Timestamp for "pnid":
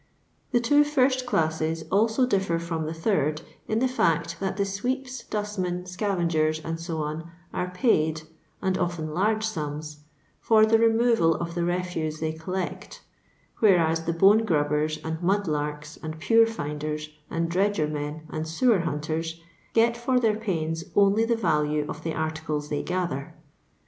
7.71-8.23